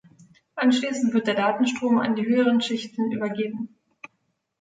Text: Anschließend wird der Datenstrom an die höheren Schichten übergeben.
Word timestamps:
Anschließend 0.55 1.13
wird 1.13 1.27
der 1.27 1.35
Datenstrom 1.35 1.99
an 1.99 2.15
die 2.15 2.25
höheren 2.25 2.59
Schichten 2.59 3.11
übergeben. 3.11 3.69